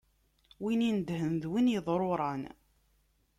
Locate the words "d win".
1.37-1.71